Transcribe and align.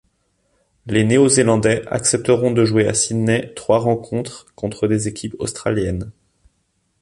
Les 0.87 1.03
néo-zélandais 1.03 1.85
accepteront 1.85 2.49
de 2.49 2.65
jouer 2.65 2.87
à 2.87 2.95
Sydney 2.95 3.53
trois 3.55 3.77
rencontres 3.77 4.47
contre 4.55 4.87
des 4.87 5.07
équipes 5.07 5.35
australiennes. 5.37 6.11